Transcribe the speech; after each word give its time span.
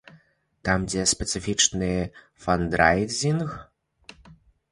Там 0.67 0.85
ідзе 0.87 1.03
спецыфічны 1.11 1.89
фандрайзінг. 2.45 3.47